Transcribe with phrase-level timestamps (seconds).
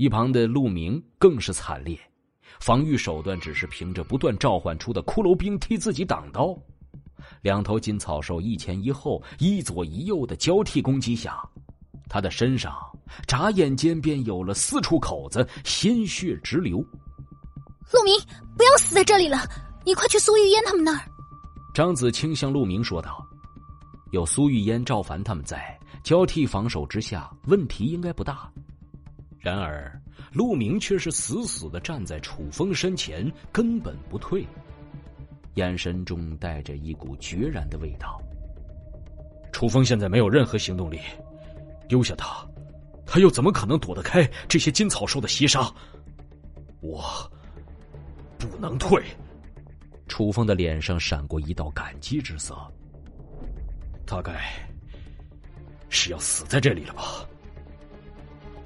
[0.00, 1.94] 一旁的陆明更是惨烈，
[2.58, 6.58] 防御手段只是凭着不断召唤出的骷髅兵替自己挡刀。
[7.42, 11.46] 两头金草兽一前一后、一左一右的交替攻击下，
[12.08, 12.74] 他的身上
[13.26, 16.78] 眨眼间便有了四处口子，鲜血直流。
[17.92, 18.18] 陆明，
[18.56, 19.36] 不要死在这里了，
[19.84, 21.04] 你快去苏玉烟他们那儿。
[21.74, 23.22] 张子清向陆明说道
[24.12, 28.50] ：“有苏玉烟、赵凡他们在，交替防守之下，问题应该不大。”
[29.40, 29.98] 然而，
[30.32, 34.46] 陆明却是死死的站在楚风身前，根本不退。
[35.54, 38.20] 眼神中带着一股决然的味道。
[39.50, 41.00] 楚风现在没有任何行动力，
[41.88, 42.46] 丢下他，
[43.06, 45.72] 他又怎么可能躲得开这些金草兽的袭杀？
[46.80, 47.02] 我
[48.38, 49.02] 不能退。
[50.06, 52.54] 楚风的脸上闪过一道感激之色。
[54.06, 54.40] 大概
[55.88, 57.26] 是要死在这里了吧？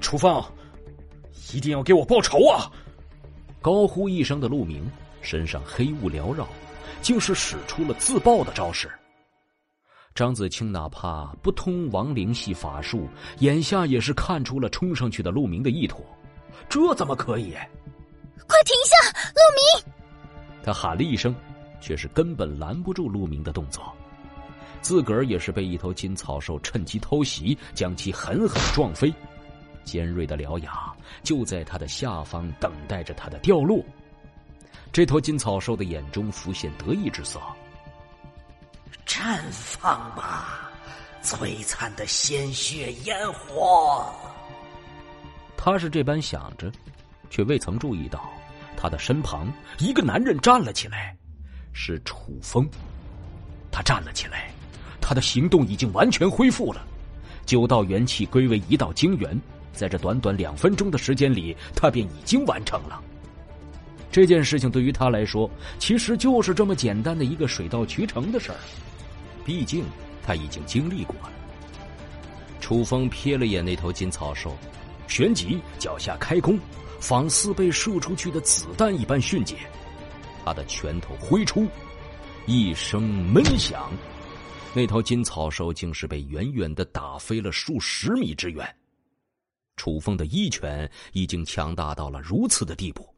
[0.00, 0.42] 楚风，
[1.52, 2.70] 一定要给我报仇啊！
[3.60, 4.90] 高呼一声的陆明
[5.22, 6.46] 身上黑雾缭绕。
[7.02, 8.90] 竟是使出了自爆的招式。
[10.14, 16.04] 张子清哪怕不通亡灵系法术，眼下也是看出了冲上去的陆明的意图。
[16.68, 17.52] 这怎么可以？
[18.46, 19.40] 快停下，陆
[19.86, 19.94] 明！
[20.62, 21.34] 他喊了一声，
[21.80, 23.90] 却是根本拦不住陆明的动作。
[24.82, 29.10] 自个儿也是被一头金草兽趁机偷袭，将其狠狠撞飞。
[29.84, 30.92] 尖锐的獠牙
[31.22, 33.84] 就在他的下方，等待着他的掉落。
[34.92, 37.40] 这头金草兽的眼中浮现得意之色。
[39.06, 40.70] 绽放吧，
[41.22, 44.12] 璀璨的鲜血烟火！
[45.56, 46.70] 他是这般想着，
[47.28, 48.30] 却未曾注意到，
[48.76, 51.16] 他的身旁一个男人站了起来，
[51.72, 52.68] 是楚风。
[53.70, 54.50] 他站了起来，
[55.00, 56.84] 他的行动已经完全恢复了，
[57.46, 59.40] 九道元气归为一道精元，
[59.72, 63.00] 在这短短两分钟的时间里，他便已经完成了。
[64.12, 68.58] 这件事情对于他来说，其实就是这么简单的一个水到渠成的事儿。
[69.44, 69.84] 毕竟
[70.22, 71.30] 他已经经历过了。
[72.60, 74.56] 楚风瞥了眼那头金草兽，
[75.06, 76.58] 旋即脚下开弓，
[77.00, 79.56] 仿似被射出去的子弹一般迅捷。
[80.44, 81.66] 他的拳头挥出，
[82.46, 83.90] 一声闷响，
[84.74, 88.68] 那头金草兽竟是被远远的打飞了数十米之远。
[89.80, 93.08] 楚风的一拳已经强大到了如此的地步。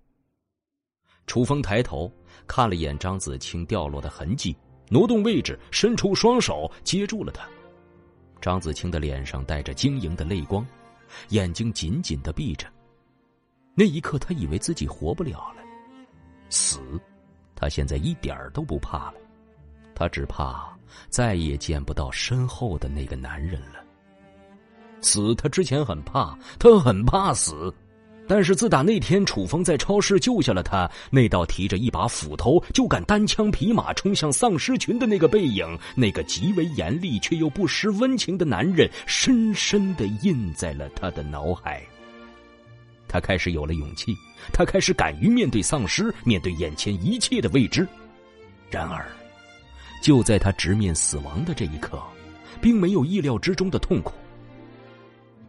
[1.27, 2.09] 楚风抬头
[2.47, 4.57] 看了眼张子清掉落的痕迹，
[4.89, 7.49] 挪动位置，伸出双手接住了他。
[8.41, 10.65] 张子清的脸上带着晶莹的泪光，
[11.31, 12.69] 眼睛紧紧的闭着。
[13.75, 15.65] 那一刻，他以为自己活不了了，
[16.49, 16.79] 死，
[17.57, 19.15] 他现在一点儿都不怕了，
[19.97, 23.82] 他只怕再也见不到身后的那个男人了。
[25.03, 27.75] 死，他之前很怕，他很怕死。
[28.29, 41.83] 但是自打那天楚风在超市救下了他，那道提着一把斧头就敢单枪匹马冲向丧尸群的那个背影，那个极为严厉却又不失温情的男人，深深的印在了他的脑海。
[43.09, 44.17] 他开始有了勇气，
[44.53, 47.87] 他开始敢于面对丧尸，面对眼前一切的未知。
[48.71, 49.05] 然而，
[50.01, 52.01] 就在他直面死亡的这一刻，
[52.63, 54.15] 并没有意料之中的痛苦。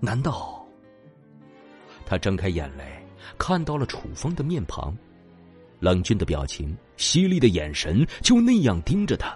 [0.03, 0.61] 难道？
[2.05, 3.01] 他睁开眼来，
[3.37, 4.93] 看到了楚风的面庞，
[5.79, 9.33] 冷峻的表情，犀利的眼神，就那样盯着他。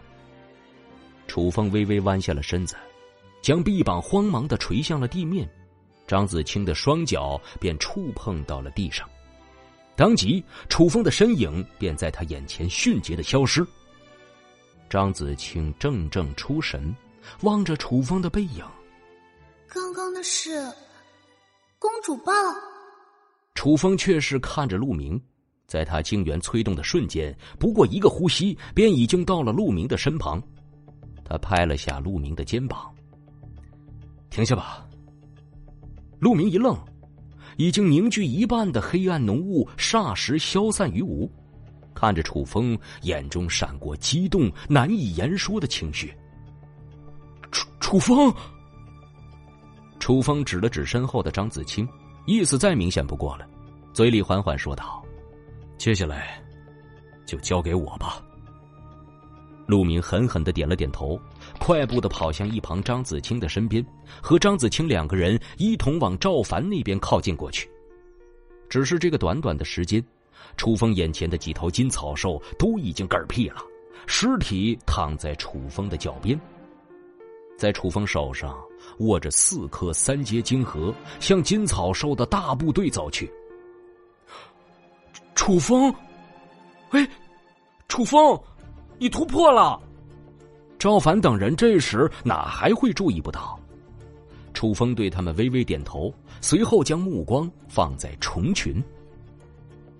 [1.25, 2.75] 楚风微微弯下了身子，
[3.41, 5.49] 将臂膀慌忙的垂向了地面，
[6.05, 9.09] 张子清的双脚便触碰到了地上，
[9.95, 13.65] 当即楚风的身影便在他眼前迅捷的消失。
[14.89, 16.93] 张子清怔怔出神，
[17.43, 18.65] 望着楚风的背影，
[19.69, 20.65] 刚刚的是。
[21.79, 22.33] 公主抱，
[23.53, 25.21] 楚风却是看着陆明，
[25.67, 30.41] 在他精元催动的瞬间，不过一个呼吸，便已经到了陆明的身旁。
[31.23, 32.91] 他拍了下陆明的肩膀，
[34.31, 34.83] 停下吧。
[36.19, 36.75] 陆明一愣，
[37.57, 41.31] 已经凝聚一半的黑暗浓雾霎时消散于无，
[41.93, 46.11] 看着楚风，眼中闪过激动难以言说的情绪。
[47.51, 48.33] 楚楚风。
[50.07, 51.85] 楚风指了指身后的张子清，
[52.25, 53.45] 意思再明显不过了，
[53.91, 55.03] 嘴里缓缓说道
[55.77, 56.41] ：“接下来，
[57.25, 58.23] 就交给我吧。”
[59.67, 61.19] 陆明狠狠的点了点头，
[61.59, 63.85] 快步的跑向一旁张子清的身边，
[64.21, 67.69] 和张子清两个人一同往赵凡那边靠近过去。
[68.69, 70.01] 只是这个短短的时间，
[70.55, 73.57] 楚风眼前的几头金草兽都已经嗝屁了，
[74.05, 76.39] 尸体躺在楚风的脚边，
[77.57, 78.57] 在楚风手上。
[78.99, 83.31] 握着四颗三阶晶核，向金草兽的大部队走去。
[85.35, 85.93] 楚风，
[86.89, 87.07] 哎，
[87.87, 88.39] 楚风，
[88.97, 89.79] 你突破了！
[90.79, 93.59] 赵凡等人这时哪还会注意不到？
[94.53, 98.83] 楚风对他们微微点头，随后将目光放在虫群。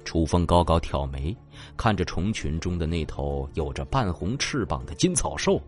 [0.04, 1.36] 楚风高高挑眉，
[1.76, 5.62] 看着虫群中的那头有着半红翅膀的金草兽。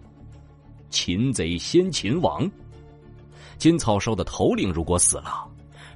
[0.90, 2.50] 擒贼先擒王。
[3.60, 5.46] 金草兽的头领如果死了，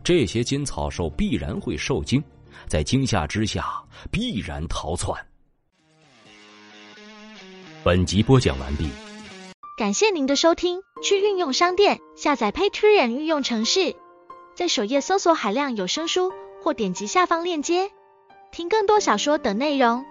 [0.03, 2.21] 这些金草兽必然会受惊，
[2.67, 3.81] 在惊吓之下
[4.11, 5.25] 必然逃窜。
[7.85, 8.89] 本集播讲完毕，
[9.77, 10.81] 感谢您的收听。
[11.01, 13.95] 去运用商店下载 Patreon 运用城市，
[14.55, 16.31] 在首页搜索海量有声书，
[16.61, 17.91] 或点击下方链接
[18.51, 20.05] 听更多小说等内容。